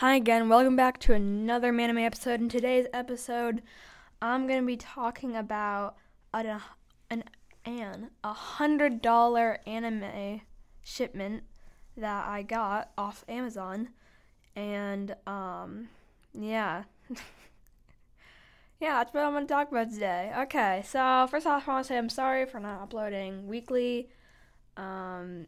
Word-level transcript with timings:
Hi 0.00 0.14
again, 0.14 0.48
welcome 0.48 0.76
back 0.76 0.98
to 1.00 1.12
another 1.12 1.74
Manime 1.74 2.06
episode. 2.06 2.40
In 2.40 2.48
today's 2.48 2.86
episode, 2.90 3.60
I'm 4.22 4.46
gonna 4.46 4.62
be 4.62 4.78
talking 4.78 5.36
about 5.36 5.98
an 6.32 6.58
an 7.10 7.24
an 7.66 8.10
a 8.24 8.32
hundred 8.32 9.02
dollar 9.02 9.58
anime 9.66 10.40
shipment 10.82 11.42
that 11.98 12.26
I 12.26 12.40
got 12.40 12.92
off 12.96 13.26
Amazon, 13.28 13.90
and 14.56 15.14
um, 15.26 15.90
yeah. 16.32 16.84
yeah, 18.80 19.04
that's 19.04 19.12
what 19.12 19.22
I'm 19.22 19.32
going 19.32 19.46
to 19.46 19.52
talk 19.52 19.70
about 19.70 19.90
today. 19.90 20.32
Okay, 20.34 20.82
so 20.86 21.28
first 21.30 21.46
off, 21.46 21.68
I 21.68 21.72
want 21.72 21.84
to 21.84 21.88
say 21.88 21.98
I'm 21.98 22.08
sorry 22.08 22.46
for 22.46 22.58
not 22.58 22.80
uploading 22.80 23.48
weekly. 23.48 24.08
Um, 24.78 25.46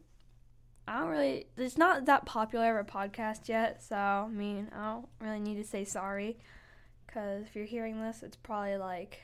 I 0.87 0.99
don't 0.99 1.09
really, 1.09 1.47
it's 1.57 1.77
not 1.77 2.05
that 2.05 2.25
popular 2.25 2.77
of 2.77 2.87
a 2.87 2.91
podcast 2.91 3.47
yet, 3.47 3.81
so 3.81 3.95
I 3.95 4.27
mean, 4.27 4.69
I 4.75 4.91
don't 4.91 5.07
really 5.21 5.39
need 5.39 5.55
to 5.55 5.63
say 5.63 5.85
sorry. 5.85 6.37
Because 7.05 7.43
if 7.43 7.55
you're 7.55 7.65
hearing 7.65 8.01
this, 8.01 8.23
it's 8.23 8.35
probably 8.35 8.77
like, 8.77 9.19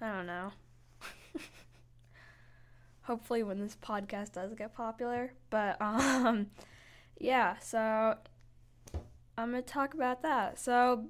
I 0.00 0.12
don't 0.12 0.26
know. 0.26 0.52
Hopefully, 3.02 3.42
when 3.42 3.58
this 3.58 3.76
podcast 3.82 4.32
does 4.32 4.54
get 4.54 4.74
popular. 4.74 5.32
But, 5.50 5.76
um, 5.82 6.46
yeah, 7.18 7.58
so 7.58 8.16
I'm 9.36 9.52
to 9.52 9.62
talk 9.62 9.94
about 9.94 10.22
that. 10.22 10.58
So, 10.58 11.06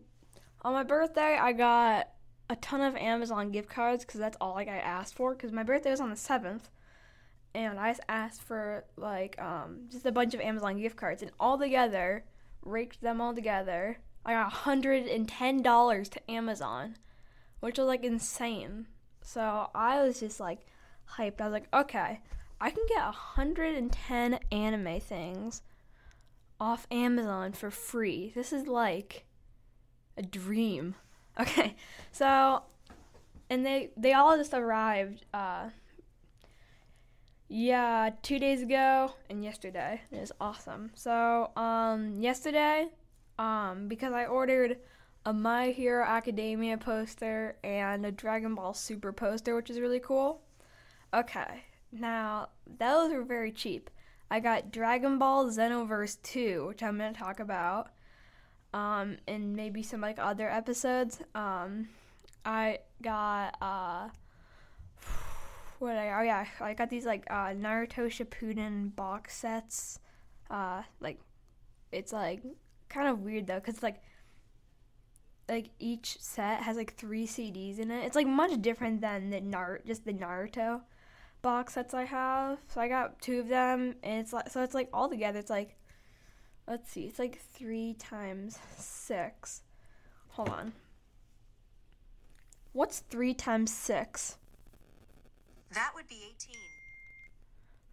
on 0.63 0.73
my 0.73 0.83
birthday, 0.83 1.37
I 1.39 1.53
got 1.53 2.09
a 2.49 2.57
ton 2.57 2.81
of 2.81 2.97
Amazon 2.97 3.53
gift 3.53 3.69
cards 3.69 4.05
because 4.05 4.19
that's 4.19 4.39
all 4.41 4.55
like 4.55 4.69
I 4.69 4.79
asked 4.79 5.15
for. 5.15 5.35
Because 5.35 5.53
my 5.53 5.63
birthday 5.63 5.91
was 5.91 6.01
on 6.01 6.11
the 6.11 6.17
7th 6.17 6.71
and 7.55 7.79
I 7.79 7.95
asked 8.09 8.43
for 8.43 8.85
like 8.97 9.41
um, 9.41 9.89
just 9.91 10.07
a 10.07 10.13
bunch 10.13 10.35
of 10.35 10.41
Amazon 10.41 10.81
gift 10.81 10.97
cards, 10.97 11.23
and 11.23 11.31
all 11.41 11.59
together, 11.59 12.25
raked 12.63 13.01
them 13.01 13.21
all 13.21 13.35
together, 13.35 13.99
I 14.25 14.33
got 14.33 14.53
hundred 14.53 15.07
and 15.07 15.29
ten 15.29 15.63
dollars 15.63 16.09
to 16.11 16.31
Amazon, 16.31 16.97
which 17.61 17.79
was 17.79 17.87
like 17.87 18.05
insane. 18.05 18.87
So 19.23 19.71
I 19.75 20.03
was 20.03 20.21
just 20.21 20.41
like 20.41 20.67
hyped. 21.17 21.41
I 21.41 21.45
was 21.45 21.53
like, 21.53 21.69
okay, 21.73 22.21
I 22.61 22.71
can 22.71 22.85
get 22.89 23.01
hundred 23.01 23.75
and 23.77 23.91
ten 23.91 24.39
anime 24.53 25.01
things 25.01 25.63
off 26.61 26.87
Amazon 26.91 27.53
for 27.53 27.71
free. 27.71 28.33
This 28.35 28.53
is 28.53 28.67
like 28.67 29.25
a 30.17 30.23
dream. 30.23 30.95
Okay, 31.39 31.77
so 32.13 32.65
and 33.49 33.65
they 33.65 33.91
they 33.97 34.13
all 34.13 34.37
just 34.37 34.53
arrived. 34.53 35.25
Uh, 35.33 35.71
yeah, 37.53 38.11
two 38.23 38.39
days 38.39 38.63
ago 38.63 39.13
and 39.29 39.43
yesterday. 39.43 40.01
It 40.13 40.21
was 40.21 40.31
awesome. 40.41 40.93
So, 40.95 41.51
um, 41.57 42.15
yesterday, 42.21 42.87
um, 43.41 43.89
because 43.89 44.13
I 44.13 44.27
ordered 44.27 44.79
a 45.27 45.33
My 45.33 45.71
Hero 45.71 46.05
Academia 46.07 46.79
poster 46.79 47.57
and 47.65 48.07
a 48.07 48.13
Dragon 48.13 48.55
Ball 48.55 48.73
Super 48.73 49.13
poster, 49.13 49.57
which 49.57 49.69
is 49.69 49.81
really 49.81 49.99
cool. 49.99 50.43
Okay, 51.13 51.65
now 51.91 52.51
those 52.79 53.13
were 53.13 53.25
very 53.25 53.51
cheap. 53.51 53.91
I 54.31 54.39
got 54.39 54.71
Dragon 54.71 55.19
Ball 55.19 55.47
Xenoverse 55.47 56.23
2, 56.23 56.69
which 56.69 56.85
I'm 56.85 56.99
going 56.99 57.13
to 57.13 57.19
talk 57.19 57.41
about, 57.41 57.89
um, 58.73 59.17
in 59.27 59.57
maybe 59.57 59.83
some 59.83 60.01
like 60.01 60.21
other 60.21 60.49
episodes. 60.49 61.21
Um, 61.35 61.89
I 62.45 62.79
got, 63.03 63.57
uh, 63.61 64.11
what 65.81 65.97
I 65.97 66.21
oh 66.21 66.23
yeah 66.23 66.47
I 66.61 66.75
got 66.75 66.91
these 66.91 67.07
like 67.07 67.25
uh, 67.31 67.49
Naruto 67.49 68.07
Shippuden 68.07 68.95
box 68.95 69.37
sets. 69.37 69.99
Uh, 70.51 70.83
like 71.01 71.19
it's 71.93 72.13
like 72.13 72.43
kind 72.89 73.09
of 73.09 73.21
weird 73.21 73.47
though 73.47 73.61
because 73.61 73.83
like 73.83 74.03
like 75.49 75.71
each 75.79 76.21
set 76.21 76.63
has 76.63 76.77
like 76.77 76.95
three 76.95 77.27
CDs 77.27 77.79
in 77.79 77.91
it. 77.91 78.05
It's 78.05 78.17
like 78.17 78.27
much 78.27 78.61
different 78.63 79.01
than 79.01 79.31
the 79.31 79.41
Nar 79.41 79.81
just 79.87 80.05
the 80.05 80.13
Naruto 80.13 80.83
box 81.43 81.75
sets 81.75 81.95
I 81.95 82.05
have. 82.05 82.59
So 82.69 82.81
I 82.81 82.89
got 82.89 83.21
two 83.21 83.41
of 83.41 83.49
them, 83.49 83.95
and 84.03 84.21
it's 84.21 84.33
like 84.33 84.51
so 84.51 84.63
it's 84.63 84.75
like 84.75 84.89
all 84.93 85.09
together. 85.09 85.39
It's 85.39 85.51
like 85.51 85.77
let's 86.69 86.91
see, 86.91 87.03
it's 87.03 87.19
like 87.19 87.41
three 87.41 87.95
times 87.95 88.59
six. 88.77 89.63
Hold 90.29 90.51
on. 90.51 90.73
What's 92.73 93.01
three 93.01 93.35
times 93.35 93.73
six? 93.73 94.37
That 95.73 95.93
would 95.95 96.09
be 96.09 96.35
18. 96.35 96.57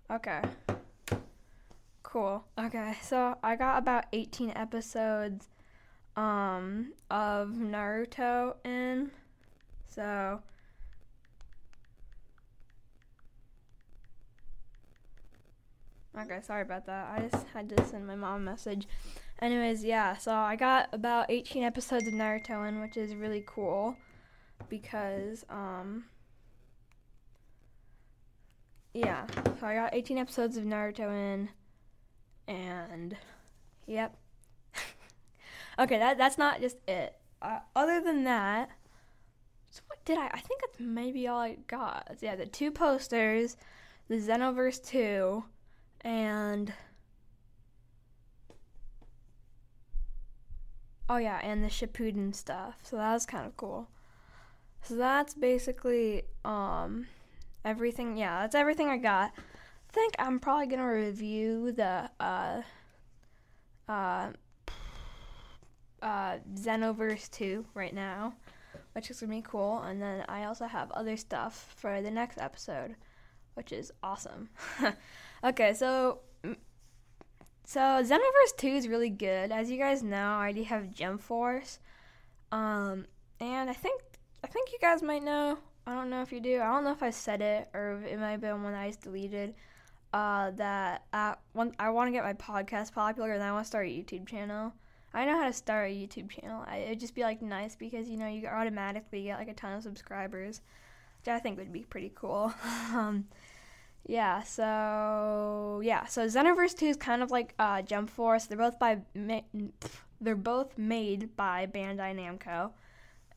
Okay. 0.09 0.41
Cool. 2.01 2.43
Okay, 2.57 2.95
so 3.01 3.37
I 3.43 3.55
got 3.55 3.77
about 3.77 4.05
18 4.13 4.51
episodes 4.51 5.49
um 6.15 6.93
of 7.11 7.49
Naruto 7.49 8.55
in. 8.65 9.11
So 9.87 10.41
Okay, 16.17 16.39
sorry 16.41 16.63
about 16.63 16.87
that. 16.87 17.13
I 17.15 17.27
just 17.27 17.45
had 17.53 17.69
to 17.69 17.85
send 17.85 18.07
my 18.07 18.15
mom 18.15 18.41
a 18.41 18.45
message. 18.51 18.87
Anyways, 19.39 19.83
yeah, 19.83 20.17
so 20.17 20.31
I 20.33 20.55
got 20.55 20.89
about 20.91 21.27
18 21.29 21.63
episodes 21.63 22.07
of 22.07 22.13
Naruto 22.15 22.67
in, 22.67 22.81
which 22.81 22.97
is 22.97 23.13
really 23.13 23.43
cool 23.45 23.95
because 24.67 25.45
um 25.49 26.05
yeah, 28.97 29.25
so 29.59 29.67
I 29.67 29.75
got 29.75 29.93
18 29.93 30.17
episodes 30.17 30.57
of 30.57 30.63
Naruto 30.63 31.11
in, 31.11 31.49
and 32.47 33.15
yep. 33.85 34.17
okay, 35.79 35.99
that 35.99 36.17
that's 36.17 36.37
not 36.37 36.61
just 36.61 36.77
it. 36.87 37.15
Uh, 37.41 37.59
other 37.75 38.01
than 38.01 38.23
that, 38.23 38.69
so 39.69 39.81
what 39.87 40.03
did 40.03 40.17
I? 40.17 40.27
I 40.33 40.39
think 40.39 40.61
that's 40.61 40.79
maybe 40.79 41.27
all 41.27 41.39
I 41.39 41.57
got. 41.67 42.17
Yeah, 42.21 42.35
the 42.35 42.47
two 42.47 42.71
posters, 42.71 43.55
the 44.07 44.15
Xenoverse 44.15 44.83
2, 44.83 45.43
and 46.01 46.73
oh 51.07 51.17
yeah, 51.17 51.39
and 51.43 51.63
the 51.63 51.69
Shippuden 51.69 52.33
stuff. 52.33 52.77
So 52.81 52.97
that 52.97 53.13
was 53.13 53.27
kind 53.27 53.45
of 53.45 53.55
cool. 53.57 53.89
So 54.81 54.95
that's 54.95 55.35
basically 55.35 56.23
um 56.43 57.05
everything. 57.63 58.17
Yeah, 58.17 58.41
that's 58.41 58.55
everything 58.55 58.87
I 58.89 58.97
got. 58.97 59.31
I 59.37 59.93
think 59.93 60.15
I'm 60.19 60.39
probably 60.39 60.67
gonna 60.67 60.91
review 60.91 61.71
the 61.71 62.09
uh, 62.19 62.61
uh, 63.87 64.31
uh, 66.01 66.37
Xenoverse 66.53 67.29
2 67.31 67.65
right 67.73 67.93
now, 67.93 68.33
which 68.93 69.09
is 69.09 69.19
gonna 69.19 69.35
be 69.35 69.41
cool. 69.41 69.79
And 69.79 70.01
then 70.01 70.25
I 70.27 70.45
also 70.45 70.65
have 70.65 70.91
other 70.91 71.17
stuff 71.17 71.73
for 71.77 72.01
the 72.01 72.11
next 72.11 72.37
episode, 72.37 72.95
which 73.55 73.71
is 73.71 73.91
awesome. 74.03 74.49
okay, 75.43 75.73
so 75.73 76.19
so 77.65 77.79
Xenoverse 77.79 78.55
2 78.57 78.67
is 78.67 78.87
really 78.87 79.09
good. 79.09 79.51
As 79.51 79.69
you 79.69 79.77
guys 79.77 80.01
know, 80.01 80.15
I 80.15 80.37
already 80.37 80.63
have 80.63 80.93
Jump 80.93 81.21
Force. 81.21 81.79
Um, 82.49 83.07
and 83.41 83.69
I 83.69 83.73
think 83.73 84.01
I 84.43 84.47
think 84.47 84.71
you 84.71 84.79
guys 84.79 85.03
might 85.03 85.23
know 85.23 85.57
I 85.87 85.95
don't 85.95 86.09
know 86.09 86.21
if 86.21 86.33
you 86.33 86.41
do. 86.41 86.59
I 86.59 86.65
don't 86.65 86.83
know 86.83 86.91
if 86.91 87.01
I 87.01 87.11
said 87.11 87.41
it 87.41 87.69
or 87.73 88.03
it 88.05 88.19
might 88.19 88.31
have 88.31 88.41
been 88.41 88.61
one 88.61 88.73
I 88.73 88.91
deleted. 89.01 89.55
Uh, 90.13 90.51
that 90.51 91.05
uh, 91.13 91.35
one, 91.53 91.73
I 91.79 91.89
want 91.91 92.09
to 92.09 92.11
get 92.11 92.25
my 92.25 92.33
podcast 92.33 92.93
popular 92.93 93.31
and 93.31 93.41
I 93.41 93.53
want 93.53 93.63
to 93.63 93.67
start 93.67 93.87
a 93.87 93.89
YouTube 93.89 94.27
channel. 94.27 94.73
I 95.13 95.23
know 95.23 95.37
how 95.39 95.47
to 95.47 95.53
start 95.53 95.89
a 95.89 95.93
YouTube 95.93 96.29
channel. 96.29 96.65
I, 96.67 96.79
it'd 96.79 96.99
just 96.99 97.15
be 97.15 97.21
like 97.21 97.41
nice 97.41 97.77
because 97.77 98.09
you 98.09 98.17
know 98.17 98.27
you 98.27 98.45
automatically 98.47 99.23
get 99.23 99.39
like 99.39 99.47
a 99.47 99.53
ton 99.53 99.73
of 99.73 99.83
subscribers, 99.83 100.61
which 101.21 101.29
I 101.33 101.39
think 101.39 101.57
would 101.57 101.71
be 101.71 101.85
pretty 101.89 102.11
cool. 102.13 102.53
um, 102.93 103.25
yeah. 104.05 104.43
So 104.43 105.81
yeah. 105.83 106.05
So 106.05 106.27
Xenoverse 106.27 106.77
Two 106.77 106.87
is 106.87 106.97
kind 106.97 107.23
of 107.23 107.31
like 107.31 107.53
uh, 107.59 107.81
Jump 107.81 108.09
Force. 108.09 108.45
They're 108.45 108.57
both 108.57 108.77
by 108.77 108.99
ma- 109.15 109.41
they're 110.19 110.35
both 110.35 110.77
made 110.77 111.35
by 111.37 111.65
Bandai 111.65 112.13
Namco. 112.13 112.71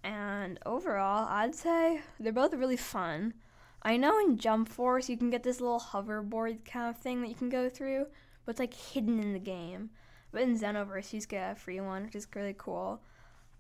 And 0.02 0.58
overall, 0.64 1.26
I'd 1.28 1.54
say 1.54 2.00
they're 2.18 2.32
both 2.32 2.54
really 2.54 2.76
fun. 2.76 3.34
I 3.82 3.96
know 3.96 4.18
in 4.18 4.36
Jump 4.36 4.68
Force 4.68 5.08
you 5.08 5.16
can 5.16 5.30
get 5.30 5.42
this 5.42 5.60
little 5.60 5.80
hoverboard 5.80 6.64
kind 6.64 6.88
of 6.88 6.98
thing 7.00 7.22
that 7.22 7.28
you 7.28 7.34
can 7.34 7.48
go 7.48 7.68
through, 7.68 8.06
but 8.44 8.52
it's 8.52 8.60
like 8.60 8.74
hidden 8.74 9.20
in 9.20 9.32
the 9.32 9.38
game. 9.38 9.90
But 10.32 10.42
in 10.42 10.58
Xenoverse, 10.58 11.12
you 11.12 11.18
just 11.18 11.28
get 11.28 11.52
a 11.52 11.54
free 11.54 11.80
one, 11.80 12.04
which 12.04 12.14
is 12.14 12.28
really 12.34 12.54
cool. 12.56 13.02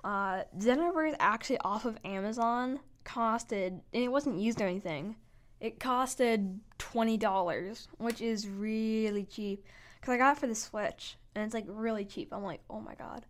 Uh, 0.04 0.44
Xenoverse 0.58 1.16
actually 1.18 1.58
off 1.58 1.84
of 1.84 1.98
Amazon 2.04 2.80
costed, 3.04 3.80
and 3.92 4.04
it 4.04 4.12
wasn't 4.12 4.38
used 4.38 4.60
or 4.60 4.66
anything. 4.66 5.16
It 5.60 5.78
costed 5.78 6.58
twenty 6.78 7.16
dollars, 7.16 7.88
which 7.98 8.20
is 8.20 8.48
really 8.48 9.24
cheap. 9.24 9.64
Cause 10.00 10.14
I 10.14 10.16
got 10.16 10.36
it 10.36 10.40
for 10.40 10.46
the 10.46 10.54
Switch, 10.54 11.18
and 11.34 11.44
it's 11.44 11.52
like 11.52 11.66
really 11.68 12.06
cheap. 12.06 12.32
I'm 12.32 12.42
like, 12.42 12.62
oh 12.70 12.80
my 12.80 12.94
god, 12.94 13.26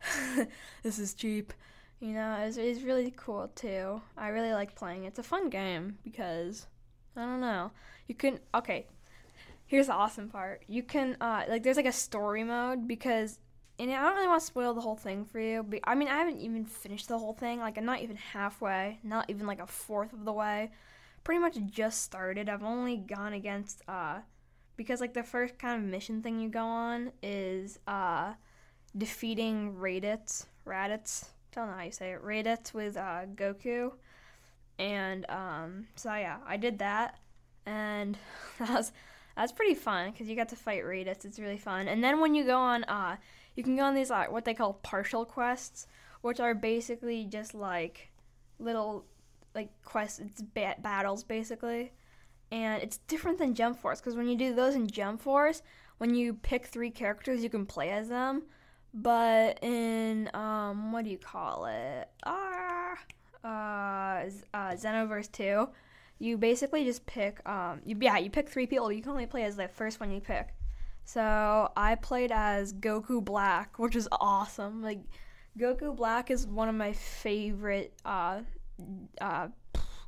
this 0.82 0.98
is 0.98 1.14
cheap. 1.14 1.52
You 2.00 2.12
know, 2.12 2.36
it's, 2.44 2.56
it's 2.56 2.82
really 2.82 3.12
cool 3.16 3.50
too. 3.54 4.00
I 4.16 4.28
really 4.28 4.52
like 4.52 4.74
playing. 4.74 5.04
It's 5.04 5.18
a 5.18 5.22
fun 5.22 5.50
game 5.50 5.98
because 6.04 6.66
I 7.16 7.22
don't 7.22 7.40
know. 7.40 7.72
You 8.06 8.14
can 8.14 8.38
okay. 8.54 8.86
Here's 9.66 9.88
the 9.88 9.94
awesome 9.94 10.28
part. 10.28 10.62
You 10.68 10.82
can 10.82 11.16
uh 11.20 11.44
like 11.48 11.62
there's 11.62 11.76
like 11.76 11.86
a 11.86 11.92
story 11.92 12.44
mode 12.44 12.86
because 12.86 13.38
and 13.80 13.92
I 13.92 14.02
don't 14.02 14.14
really 14.14 14.26
want 14.26 14.40
to 14.40 14.46
spoil 14.46 14.74
the 14.74 14.80
whole 14.80 14.96
thing 14.96 15.24
for 15.24 15.38
you. 15.38 15.62
But 15.62 15.80
I 15.84 15.94
mean, 15.94 16.08
I 16.08 16.16
haven't 16.16 16.40
even 16.40 16.64
finished 16.64 17.08
the 17.08 17.18
whole 17.18 17.32
thing. 17.32 17.60
Like, 17.60 17.78
I'm 17.78 17.84
not 17.84 18.00
even 18.00 18.16
halfway. 18.16 18.98
Not 19.04 19.26
even 19.28 19.46
like 19.46 19.60
a 19.60 19.66
fourth 19.66 20.12
of 20.12 20.24
the 20.24 20.32
way. 20.32 20.72
Pretty 21.22 21.40
much 21.40 21.58
just 21.66 22.02
started. 22.02 22.48
I've 22.48 22.64
only 22.64 22.96
gone 22.96 23.34
against 23.34 23.82
uh, 23.86 24.18
because 24.76 25.00
like 25.00 25.14
the 25.14 25.22
first 25.22 25.58
kind 25.58 25.80
of 25.80 25.88
mission 25.88 26.22
thing 26.22 26.40
you 26.40 26.48
go 26.48 26.64
on 26.64 27.12
is 27.22 27.78
uh, 27.86 28.32
defeating 28.96 29.74
Raditz. 29.74 30.46
Raditz. 30.66 31.26
I 31.58 31.62
don't 31.62 31.70
know 31.70 31.76
how 31.76 31.84
you 31.84 31.90
say 31.90 32.12
it. 32.12 32.24
Raditz 32.24 32.72
with 32.72 32.96
uh, 32.96 33.22
Goku. 33.34 33.90
And 34.78 35.28
um, 35.28 35.88
so 35.96 36.14
yeah, 36.14 36.36
I 36.46 36.56
did 36.56 36.78
that, 36.78 37.18
and 37.66 38.16
that 38.60 38.70
was 38.70 38.92
that's 39.36 39.50
pretty 39.50 39.74
fun 39.74 40.12
because 40.12 40.28
you 40.28 40.36
got 40.36 40.48
to 40.50 40.56
fight 40.56 40.84
Raditz. 40.84 41.24
It's 41.24 41.40
really 41.40 41.58
fun. 41.58 41.88
And 41.88 42.02
then 42.02 42.20
when 42.20 42.36
you 42.36 42.44
go 42.44 42.56
on, 42.56 42.84
uh, 42.84 43.16
you 43.56 43.64
can 43.64 43.74
go 43.74 43.82
on 43.82 43.94
these 43.94 44.08
like 44.10 44.30
what 44.30 44.44
they 44.44 44.54
call 44.54 44.74
partial 44.74 45.24
quests, 45.24 45.88
which 46.20 46.38
are 46.38 46.54
basically 46.54 47.24
just 47.24 47.54
like 47.54 48.10
little 48.60 49.04
like 49.52 49.70
quests. 49.82 50.20
It's 50.20 50.42
ba- 50.42 50.76
battles 50.80 51.24
basically, 51.24 51.90
and 52.52 52.80
it's 52.80 52.98
different 52.98 53.38
than 53.38 53.56
Jump 53.56 53.80
Force 53.80 54.00
because 54.00 54.14
when 54.14 54.28
you 54.28 54.36
do 54.36 54.54
those 54.54 54.76
in 54.76 54.86
Jump 54.86 55.22
Force, 55.22 55.62
when 55.96 56.14
you 56.14 56.34
pick 56.34 56.66
three 56.66 56.90
characters, 56.90 57.42
you 57.42 57.50
can 57.50 57.66
play 57.66 57.90
as 57.90 58.08
them. 58.08 58.44
But 58.94 59.62
in 59.62 60.30
um, 60.34 60.92
what 60.92 61.04
do 61.04 61.10
you 61.10 61.18
call 61.18 61.66
it? 61.66 62.08
Ah, 62.24 62.94
uh, 63.44 64.28
uh, 64.54 64.72
Xenoverse 64.72 65.30
Two, 65.30 65.68
you 66.18 66.36
basically 66.38 66.84
just 66.84 67.04
pick 67.06 67.46
um, 67.48 67.80
you 67.84 67.96
yeah, 68.00 68.18
you 68.18 68.30
pick 68.30 68.48
three 68.48 68.66
people. 68.66 68.90
You 68.90 69.02
can 69.02 69.12
only 69.12 69.26
play 69.26 69.44
as 69.44 69.56
the 69.56 69.68
first 69.68 70.00
one 70.00 70.10
you 70.10 70.20
pick. 70.20 70.48
So 71.04 71.70
I 71.76 71.94
played 71.94 72.32
as 72.32 72.72
Goku 72.72 73.24
Black, 73.24 73.78
which 73.78 73.96
is 73.96 74.08
awesome. 74.12 74.82
Like 74.82 75.00
Goku 75.58 75.94
Black 75.94 76.30
is 76.30 76.46
one 76.46 76.68
of 76.68 76.74
my 76.74 76.92
favorite 76.92 77.94
uh, 78.04 78.40
uh, 79.20 79.48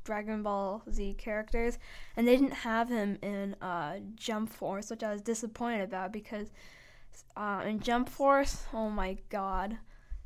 Dragon 0.03 0.43
Ball 0.43 0.83
Z 0.91 1.15
characters, 1.17 1.77
and 2.17 2.27
they 2.27 2.35
didn't 2.35 2.53
have 2.53 2.89
him 2.89 3.17
in 3.21 3.55
uh, 3.61 3.99
Jump 4.15 4.51
Force, 4.51 4.89
which 4.89 5.03
I 5.03 5.11
was 5.11 5.21
disappointed 5.21 5.81
about 5.81 6.11
because 6.11 6.51
uh, 7.35 7.63
in 7.65 7.79
Jump 7.79 8.09
Force, 8.09 8.65
oh 8.73 8.89
my 8.89 9.17
god, 9.29 9.77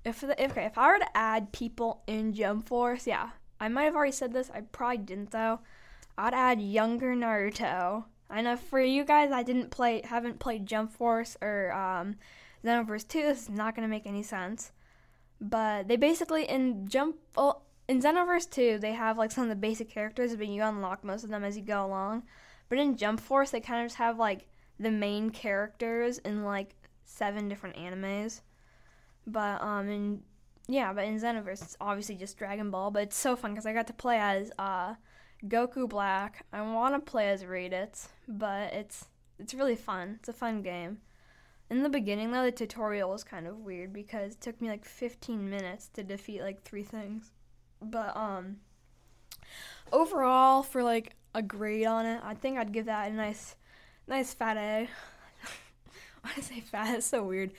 if 0.04 0.22
the, 0.22 0.42
if, 0.42 0.52
okay, 0.52 0.66
if 0.66 0.78
I 0.78 0.92
were 0.92 1.00
to 1.00 1.18
add 1.18 1.52
people 1.52 2.04
in 2.08 2.34
Jump 2.34 2.68
Force, 2.68 3.08
yeah, 3.08 3.30
I 3.60 3.68
might 3.68 3.84
have 3.84 3.96
already 3.96 4.12
said 4.12 4.34
this. 4.34 4.52
I 4.54 4.62
probably 4.62 5.00
didn't 5.00 5.32
though. 5.32 5.60
I'd 6.18 6.34
add 6.34 6.62
younger 6.62 7.16
Naruto. 7.16 8.06
I 8.30 8.42
know 8.42 8.56
for 8.56 8.80
you 8.80 9.04
guys, 9.04 9.32
I 9.32 9.44
didn't 9.44 9.72
play, 9.72 10.02
haven't 10.04 10.40
played 10.40 10.66
Jump 10.66 10.92
Force 10.92 11.38
or 11.42 11.72
um, 11.74 12.16
Xenoverse 12.64 13.08
Two. 13.08 13.24
This 13.24 13.44
is 13.44 13.50
not 13.50 13.76
gonna 13.76 13.88
make 13.88 14.06
any 14.06 14.24
sense. 14.24 14.72
But 15.42 15.88
they 15.88 15.96
basically 15.96 16.46
in 16.46 16.88
Jump, 16.88 17.18
well, 17.36 17.66
in 17.88 18.02
Xenoverse 18.02 18.50
2, 18.50 18.80
they 18.80 18.94
have 18.94 19.18
like 19.18 19.32
some 19.32 19.44
of 19.44 19.50
the 19.50 19.56
basic 19.56 19.90
characters, 19.90 20.36
but 20.36 20.48
you 20.48 20.64
unlock 20.64 21.04
most 21.04 21.24
of 21.24 21.30
them 21.30 21.44
as 21.44 21.56
you 21.56 21.64
go 21.64 21.86
along. 21.86 22.24
But 22.70 22.80
in 22.80 22.98
Jump 22.98 23.20
Force, 23.20 23.52
they 23.52 23.60
kind 23.60 23.82
of 23.82 23.90
just 23.90 23.98
have 23.98 24.18
like 24.18 24.48
the 24.80 24.92
main 24.92 25.30
characters 25.30 26.18
in 26.20 26.44
like 26.44 26.76
seven 27.04 27.48
different 27.48 27.76
animes. 27.76 28.42
But 29.28 29.62
um, 29.62 29.90
in 29.90 30.22
yeah, 30.68 30.94
but 30.94 31.06
in 31.06 31.20
Xenoverse, 31.20 31.62
it's 31.62 31.78
obviously 31.80 32.16
just 32.16 32.38
Dragon 32.38 32.72
Ball. 32.72 32.92
But 32.92 33.04
it's 33.04 33.18
so 33.18 33.36
fun 33.36 33.52
because 33.52 33.66
I 33.66 33.74
got 33.74 33.88
to 33.88 33.94
play 33.94 34.20
as 34.20 34.52
uh, 34.58 34.96
Goku 35.46 35.88
Black. 35.88 36.46
I 36.52 36.62
want 36.62 36.96
to 36.96 37.12
play 37.12 37.30
as 37.30 37.44
Raditz, 37.44 38.08
but 38.28 38.74
it's 38.74 39.06
it's 39.40 39.54
really 39.54 39.76
fun. 39.76 40.18
It's 40.20 40.30
a 40.30 40.34
fun 40.34 40.62
game. 40.62 41.00
In 41.70 41.82
the 41.82 41.90
beginning, 41.90 42.32
though, 42.32 42.44
the 42.44 42.52
tutorial 42.52 43.10
was 43.10 43.24
kind 43.24 43.48
of 43.48 43.58
weird 43.58 43.92
because 43.92 44.34
it 44.34 44.42
took 44.42 44.62
me 44.62 44.70
like 44.70 44.86
15 44.86 45.50
minutes 45.50 45.90
to 45.94 46.04
defeat 46.04 46.42
like 46.42 46.62
three 46.62 46.84
things. 46.84 47.32
But 47.82 48.16
um 48.16 48.58
overall 49.92 50.64
for 50.64 50.84
like 50.84 51.16
a 51.34 51.42
grade 51.42 51.86
on 51.86 52.06
it, 52.06 52.22
I 52.24 52.34
think 52.34 52.58
I'd 52.58 52.72
give 52.72 52.86
that 52.86 53.12
a 53.12 53.14
nice 53.14 53.56
nice 54.08 54.34
fat 54.34 54.58
A. 54.58 54.88
Why 56.22 56.32
did 56.36 56.44
I 56.44 56.48
say 56.48 56.60
fat? 56.62 56.96
It's 56.96 57.08
so 57.08 57.24
weird. 57.24 57.52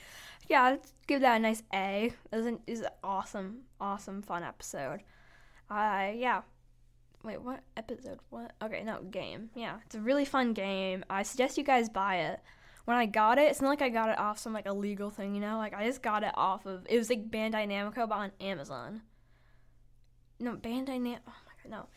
Yeah, 0.47 0.77
give 1.07 1.21
that 1.21 1.37
a 1.37 1.39
nice 1.39 1.63
A. 1.73 2.13
It 2.31 2.35
was 2.35 2.45
an, 2.45 2.59
it 2.67 2.71
was 2.71 2.81
an 2.81 2.89
awesome, 3.03 3.59
awesome, 3.79 4.21
fun 4.21 4.43
episode. 4.43 5.01
Uh, 5.69 6.11
yeah. 6.15 6.41
Wait, 7.23 7.41
what 7.41 7.61
episode? 7.75 8.19
What? 8.29 8.53
Okay, 8.63 8.83
no, 8.83 9.01
game. 9.01 9.49
Yeah, 9.55 9.77
it's 9.85 9.95
a 9.95 9.99
really 9.99 10.25
fun 10.25 10.53
game. 10.53 11.03
I 11.09 11.23
suggest 11.23 11.57
you 11.57 11.63
guys 11.63 11.89
buy 11.89 12.17
it. 12.17 12.39
When 12.85 12.95
I 12.95 13.05
got 13.05 13.37
it, 13.37 13.49
it's 13.51 13.61
not 13.61 13.69
like 13.69 13.81
I 13.81 13.89
got 13.89 14.09
it 14.09 14.17
off 14.17 14.39
some 14.39 14.53
like 14.53 14.65
illegal 14.65 15.09
thing, 15.09 15.35
you 15.35 15.41
know? 15.41 15.57
Like 15.57 15.73
I 15.73 15.85
just 15.85 16.01
got 16.01 16.23
it 16.23 16.31
off 16.35 16.65
of 16.65 16.85
it 16.89 16.97
was 16.97 17.09
like 17.09 17.29
Bandai 17.29 17.67
Namco 17.67 18.07
but 18.07 18.13
on 18.13 18.31
Amazon 18.39 19.01
no 20.39 20.55
Bandai 20.55 20.99
Nam 20.99 21.19
oh 21.27 21.33
my 21.45 21.53
god 21.63 21.71
no 21.71 21.87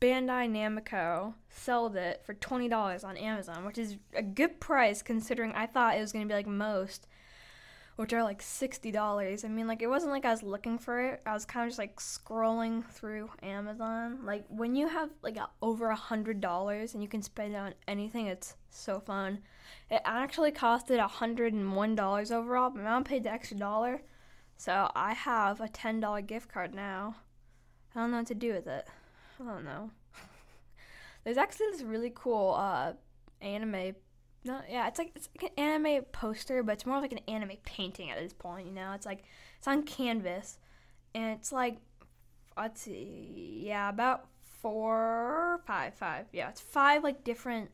Bandai 0.00 0.48
Namco 0.48 1.34
sold 1.50 1.96
it 1.96 2.22
for 2.24 2.34
twenty 2.34 2.68
dollars 2.68 3.02
on 3.02 3.16
Amazon, 3.16 3.64
which 3.64 3.78
is 3.78 3.96
a 4.14 4.22
good 4.22 4.60
price 4.60 5.02
considering 5.02 5.52
I 5.52 5.66
thought 5.66 5.96
it 5.96 6.00
was 6.00 6.12
gonna 6.12 6.26
be 6.26 6.34
like 6.34 6.46
most, 6.46 7.08
which 7.96 8.12
are 8.12 8.22
like 8.22 8.40
sixty 8.40 8.92
dollars. 8.92 9.44
I 9.44 9.48
mean, 9.48 9.66
like 9.66 9.82
it 9.82 9.88
wasn't 9.88 10.12
like 10.12 10.24
I 10.24 10.30
was 10.30 10.44
looking 10.44 10.78
for 10.78 11.00
it. 11.00 11.20
I 11.26 11.32
was 11.32 11.44
kind 11.44 11.64
of 11.64 11.70
just 11.70 11.80
like 11.80 11.96
scrolling 11.98 12.84
through 12.84 13.30
Amazon. 13.42 14.20
Like 14.24 14.44
when 14.48 14.76
you 14.76 14.86
have 14.86 15.10
like 15.22 15.36
over 15.60 15.88
a 15.88 15.96
hundred 15.96 16.40
dollars 16.40 16.94
and 16.94 17.02
you 17.02 17.08
can 17.08 17.22
spend 17.22 17.54
it 17.54 17.58
on 17.58 17.74
anything, 17.88 18.26
it's 18.26 18.54
so 18.70 19.00
fun. 19.00 19.40
It 19.90 20.00
actually 20.04 20.52
costed 20.52 20.98
a 20.98 21.08
hundred 21.08 21.54
and 21.54 21.74
one 21.74 21.96
dollars 21.96 22.30
overall, 22.30 22.70
but 22.70 22.84
mom 22.84 23.02
paid 23.02 23.24
the 23.24 23.32
extra 23.32 23.56
dollar, 23.56 24.02
so 24.56 24.92
I 24.94 25.14
have 25.14 25.60
a 25.60 25.66
ten 25.66 25.98
dollar 25.98 26.20
gift 26.20 26.52
card 26.52 26.72
now. 26.72 27.16
I 27.96 28.00
don't 28.00 28.12
know 28.12 28.18
what 28.18 28.28
to 28.28 28.34
do 28.36 28.52
with 28.52 28.68
it. 28.68 28.86
I 29.40 29.44
don't 29.44 29.64
know. 29.64 29.90
There's 31.24 31.36
actually 31.36 31.66
this 31.72 31.82
really 31.82 32.12
cool 32.14 32.54
uh, 32.58 32.92
anime. 33.40 33.94
No, 34.44 34.60
yeah, 34.70 34.88
it's 34.88 34.98
like 34.98 35.12
it's 35.14 35.28
like 35.36 35.50
an 35.50 35.64
anime 35.64 36.04
poster, 36.12 36.62
but 36.62 36.72
it's 36.72 36.86
more 36.86 37.00
like 37.00 37.12
an 37.12 37.20
anime 37.28 37.56
painting 37.64 38.10
at 38.10 38.18
this 38.18 38.32
point. 38.32 38.66
You 38.66 38.72
know, 38.72 38.92
it's 38.92 39.06
like 39.06 39.24
it's 39.58 39.68
on 39.68 39.82
canvas, 39.82 40.58
and 41.14 41.36
it's 41.36 41.52
like 41.52 41.78
let's 42.56 42.80
see, 42.82 43.62
yeah, 43.64 43.88
about 43.88 44.26
four, 44.42 45.60
five, 45.66 45.94
five. 45.94 46.26
Yeah, 46.32 46.48
it's 46.48 46.60
five 46.60 47.04
like 47.04 47.24
different 47.24 47.70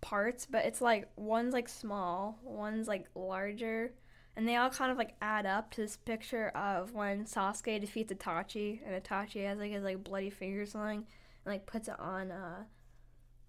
parts, 0.00 0.46
but 0.46 0.64
it's 0.64 0.80
like 0.80 1.08
one's 1.16 1.52
like 1.52 1.68
small, 1.68 2.38
one's 2.42 2.88
like 2.88 3.06
larger, 3.14 3.94
and 4.36 4.48
they 4.48 4.56
all 4.56 4.70
kind 4.70 4.90
of 4.90 4.98
like 4.98 5.14
add 5.20 5.46
up 5.46 5.70
to 5.72 5.82
this 5.82 5.96
picture 5.96 6.48
of 6.54 6.92
when 6.92 7.24
Sasuke 7.24 7.80
defeats 7.80 8.12
Itachi, 8.12 8.80
and 8.84 9.02
Itachi 9.02 9.46
has 9.46 9.58
like 9.58 9.72
his 9.72 9.84
like 9.84 10.02
bloody 10.02 10.30
finger 10.30 10.64
sling, 10.64 11.06
and 11.44 11.52
like 11.52 11.66
puts 11.66 11.88
it 11.88 11.98
on 12.00 12.30
uh, 12.30 12.64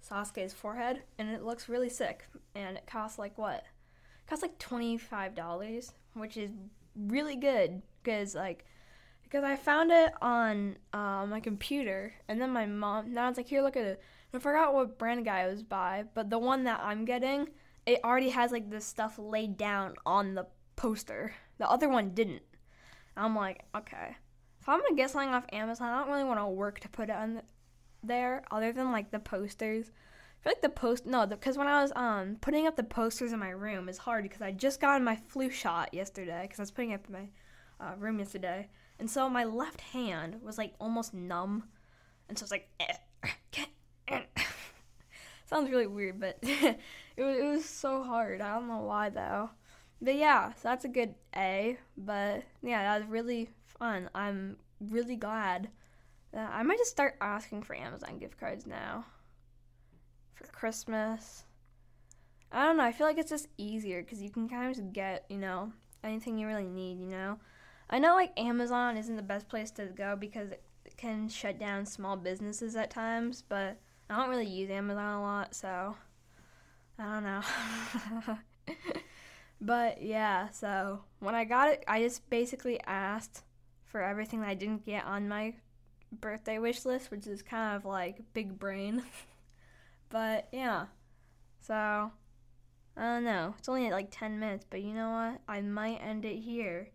Sasuke's 0.07 0.53
forehead, 0.53 1.03
and 1.17 1.29
it 1.29 1.43
looks 1.43 1.69
really 1.69 1.89
sick. 1.89 2.25
And 2.55 2.77
it 2.77 2.85
costs 2.85 3.17
like 3.17 3.37
what? 3.37 3.63
It 3.63 4.29
costs 4.29 4.43
like 4.43 4.59
twenty 4.59 4.97
five 4.97 5.35
dollars, 5.35 5.93
which 6.13 6.37
is 6.37 6.51
really 6.95 7.35
good 7.35 7.81
because 8.03 8.35
like 8.35 8.65
because 9.23 9.43
I 9.43 9.55
found 9.55 9.91
it 9.91 10.11
on 10.21 10.77
uh, 10.91 11.25
my 11.25 11.39
computer, 11.39 12.13
and 12.27 12.41
then 12.41 12.51
my 12.51 12.65
mom. 12.65 13.13
Now 13.13 13.29
it's 13.29 13.37
like 13.37 13.47
here, 13.47 13.61
look 13.61 13.77
at 13.77 13.85
it. 13.85 14.01
I 14.33 14.39
forgot 14.39 14.73
what 14.73 14.97
brand 14.97 15.25
guy 15.25 15.43
it 15.43 15.51
was 15.51 15.63
by, 15.63 16.05
but 16.13 16.29
the 16.29 16.39
one 16.39 16.63
that 16.63 16.81
I'm 16.83 17.05
getting, 17.05 17.49
it 17.85 17.99
already 18.03 18.29
has 18.29 18.51
like 18.51 18.69
this 18.69 18.85
stuff 18.85 19.17
laid 19.17 19.57
down 19.57 19.93
on 20.05 20.33
the 20.33 20.47
poster. 20.75 21.33
The 21.57 21.69
other 21.69 21.89
one 21.89 22.13
didn't. 22.13 22.43
I'm 23.15 23.35
like, 23.35 23.63
okay. 23.75 24.17
If 24.59 24.69
I'm 24.69 24.79
gonna 24.81 24.95
get 24.95 25.11
something 25.11 25.29
off 25.29 25.45
Amazon, 25.51 25.89
I 25.89 25.99
don't 25.99 26.11
really 26.11 26.23
want 26.23 26.39
to 26.39 26.47
work 26.47 26.79
to 26.81 26.89
put 26.89 27.09
it 27.09 27.15
on 27.15 27.41
there, 28.01 28.43
other 28.51 28.71
than 28.71 28.91
like 28.91 29.11
the 29.11 29.19
posters. 29.19 29.91
I 29.91 30.43
feel 30.43 30.51
like 30.51 30.61
the 30.61 30.69
post 30.69 31.05
no, 31.05 31.25
because 31.25 31.57
when 31.57 31.67
I 31.67 31.81
was 31.81 31.91
um 31.95 32.37
putting 32.41 32.67
up 32.67 32.75
the 32.75 32.83
posters 32.83 33.33
in 33.33 33.39
my 33.39 33.49
room 33.49 33.87
is 33.87 33.97
hard 33.97 34.23
because 34.23 34.41
I 34.41 34.51
just 34.51 34.81
got 34.81 35.01
my 35.01 35.15
flu 35.15 35.49
shot 35.49 35.93
yesterday 35.93 36.43
because 36.43 36.59
I 36.59 36.63
was 36.63 36.71
putting 36.71 36.93
up 36.93 37.05
in 37.07 37.13
my 37.13 37.29
uh, 37.79 37.95
room 37.97 38.19
yesterday, 38.19 38.69
and 38.99 39.09
so 39.09 39.29
my 39.29 39.43
left 39.43 39.81
hand 39.81 40.41
was 40.41 40.57
like 40.57 40.73
almost 40.79 41.13
numb, 41.13 41.63
and 42.29 42.37
so 42.37 42.43
it's 42.43 42.51
like, 42.51 42.69
eh, 42.79 44.19
sounds 45.45 45.69
really 45.69 45.87
weird, 45.87 46.19
but 46.19 46.37
it 46.41 46.77
was 47.17 47.37
it 47.37 47.43
was 47.43 47.65
so 47.65 48.03
hard. 48.03 48.41
I 48.41 48.53
don't 48.55 48.67
know 48.67 48.81
why 48.81 49.09
though. 49.09 49.49
But 50.03 50.15
yeah, 50.15 50.51
so 50.51 50.59
that's 50.63 50.83
a 50.83 50.89
good 50.89 51.15
A. 51.33 51.77
But 51.97 52.43
yeah, 52.61 52.83
that 52.83 52.99
was 52.99 53.09
really 53.09 53.49
fun. 53.65 54.09
I'm 54.13 54.57
really 54.81 55.15
glad. 55.15 55.69
That 56.33 56.51
I 56.53 56.61
might 56.63 56.77
just 56.77 56.91
start 56.91 57.15
asking 57.21 57.63
for 57.63 57.75
Amazon 57.75 58.17
gift 58.17 58.37
cards 58.37 58.67
now 58.67 59.05
for 60.33 60.45
Christmas. 60.47 61.43
I 62.51 62.65
don't 62.65 62.77
know. 62.77 62.83
I 62.83 62.91
feel 62.91 63.07
like 63.07 63.17
it's 63.17 63.29
just 63.29 63.47
easier 63.57 64.03
because 64.03 64.21
you 64.21 64.29
can 64.29 64.49
kind 64.49 64.69
of 64.69 64.75
just 64.75 64.91
get, 64.91 65.25
you 65.29 65.37
know, 65.37 65.71
anything 66.03 66.37
you 66.37 66.47
really 66.47 66.67
need, 66.67 66.99
you 66.99 67.07
know? 67.07 67.39
I 67.89 67.99
know 67.99 68.13
like 68.13 68.37
Amazon 68.37 68.97
isn't 68.97 69.15
the 69.15 69.21
best 69.21 69.47
place 69.47 69.71
to 69.71 69.85
go 69.85 70.15
because 70.15 70.51
it 70.51 70.63
can 70.97 71.29
shut 71.29 71.59
down 71.59 71.85
small 71.85 72.17
businesses 72.17 72.75
at 72.75 72.89
times, 72.89 73.43
but 73.47 73.77
I 74.09 74.17
don't 74.17 74.29
really 74.29 74.47
use 74.47 74.69
Amazon 74.69 75.13
a 75.13 75.21
lot, 75.21 75.55
so 75.55 75.95
I 76.99 77.03
don't 77.03 77.23
know. 77.23 78.37
But 79.63 80.01
yeah, 80.01 80.49
so 80.49 80.99
when 81.19 81.35
I 81.35 81.45
got 81.45 81.69
it, 81.69 81.85
I 81.87 82.01
just 82.01 82.29
basically 82.29 82.81
asked 82.81 83.43
for 83.85 84.01
everything 84.01 84.41
that 84.41 84.49
I 84.49 84.55
didn't 84.55 84.85
get 84.85 85.05
on 85.05 85.29
my 85.29 85.53
birthday 86.11 86.59
wish 86.59 86.83
list, 86.83 87.11
which 87.11 87.25
is 87.27 87.41
kind 87.41 87.77
of 87.77 87.85
like 87.85 88.19
big 88.33 88.59
brain. 88.59 89.03
but 90.09 90.49
yeah, 90.51 90.87
so 91.61 92.11
I 92.97 93.01
don't 93.01 93.23
know. 93.23 93.55
It's 93.57 93.69
only 93.69 93.89
like 93.89 94.09
10 94.11 94.37
minutes, 94.37 94.65
but 94.69 94.81
you 94.81 94.93
know 94.93 95.11
what? 95.11 95.39
I 95.47 95.61
might 95.61 96.03
end 96.03 96.25
it 96.25 96.39
here 96.39 96.89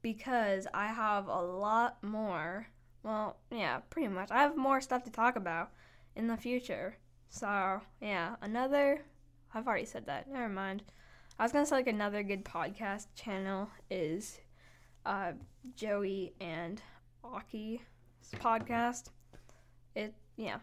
because 0.00 0.68
I 0.72 0.86
have 0.86 1.26
a 1.26 1.42
lot 1.42 2.04
more. 2.04 2.68
Well, 3.02 3.38
yeah, 3.50 3.80
pretty 3.90 4.06
much. 4.06 4.30
I 4.30 4.42
have 4.42 4.56
more 4.56 4.80
stuff 4.80 5.02
to 5.04 5.10
talk 5.10 5.34
about 5.34 5.70
in 6.14 6.28
the 6.28 6.36
future. 6.36 6.98
So, 7.30 7.80
yeah, 8.00 8.36
another. 8.40 9.02
I've 9.52 9.66
already 9.66 9.86
said 9.86 10.06
that. 10.06 10.30
Never 10.30 10.48
mind. 10.48 10.84
I 11.38 11.44
was 11.44 11.52
gonna 11.52 11.66
say 11.66 11.76
like 11.76 11.86
another 11.86 12.22
good 12.22 12.44
podcast 12.44 13.06
channel 13.14 13.68
is 13.90 14.38
uh, 15.04 15.32
Joey 15.74 16.34
and 16.40 16.80
Aki's 17.24 17.80
podcast. 18.34 19.08
It 19.94 20.14
yeah, 20.36 20.58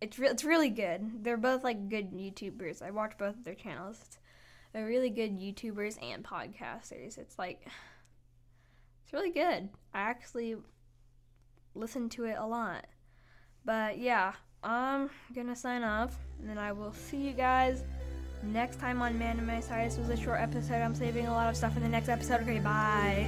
it's 0.00 0.18
re- 0.18 0.28
it's 0.28 0.44
really 0.44 0.70
good. 0.70 1.24
They're 1.24 1.36
both 1.36 1.64
like 1.64 1.88
good 1.88 2.12
YouTubers. 2.12 2.82
I 2.82 2.90
watch 2.90 3.16
both 3.18 3.36
of 3.36 3.44
their 3.44 3.54
channels. 3.54 4.18
They're 4.72 4.86
really 4.86 5.10
good 5.10 5.38
YouTubers 5.38 6.02
and 6.02 6.24
podcasters. 6.24 7.18
It's 7.18 7.38
like 7.38 7.66
it's 9.04 9.12
really 9.12 9.30
good. 9.30 9.68
I 9.94 10.00
actually 10.00 10.56
listen 11.74 12.08
to 12.10 12.24
it 12.24 12.36
a 12.38 12.46
lot. 12.46 12.86
But 13.64 13.98
yeah, 13.98 14.32
I'm 14.62 15.08
gonna 15.34 15.56
sign 15.56 15.82
off, 15.82 16.18
and 16.40 16.48
then 16.48 16.58
I 16.58 16.72
will 16.72 16.92
see 16.92 17.16
you 17.16 17.32
guys 17.32 17.84
next 18.42 18.80
time 18.80 19.02
on 19.02 19.18
Man 19.18 19.38
in 19.38 19.46
My 19.46 19.60
Side. 19.60 19.90
This 19.90 19.98
was 19.98 20.08
a 20.08 20.16
short 20.16 20.40
episode. 20.40 20.82
I'm 20.82 20.94
saving 20.94 21.26
a 21.26 21.32
lot 21.32 21.48
of 21.48 21.56
stuff 21.56 21.76
in 21.76 21.82
the 21.82 21.88
next 21.88 22.08
episode. 22.08 22.40
Okay, 22.42 22.58
bye. 22.58 23.26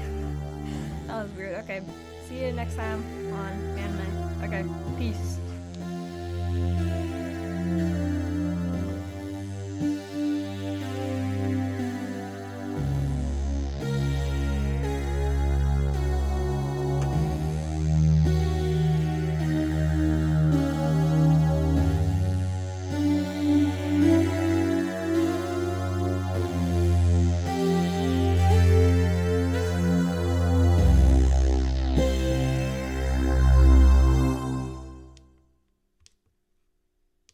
that 1.07 1.23
was 1.23 1.31
weird. 1.33 1.59
Okay, 1.65 1.83
see 2.29 2.45
you 2.45 2.53
next 2.53 2.77
time 2.77 3.05
on 3.33 3.75
Man 3.75 3.91
in 3.91 3.97
My. 3.97 4.47
Okay, 4.47 4.65
peace. 4.99 5.39